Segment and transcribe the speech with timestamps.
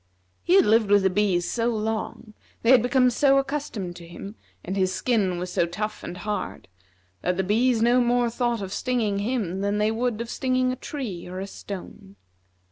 [0.41, 4.33] He had lived with the bees so long, they had become so accustomed to him,
[4.65, 6.67] and his skin was so tough and hard,
[7.21, 10.75] that the bees no more thought of stinging him than they would of stinging a
[10.75, 12.15] tree or a stone.